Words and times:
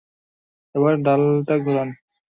এবার, 0.75 0.93
ডালাটা 1.05 1.55
ঘোরান! 1.65 1.89